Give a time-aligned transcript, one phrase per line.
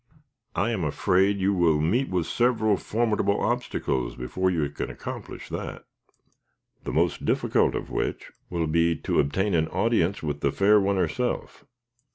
[0.55, 5.85] "I am afraid you will meet with several formidable obstacles, before you can accomplish that;
[6.83, 10.95] the most difficult of which will be to obtain an audience with the fair one
[10.95, 11.65] herself."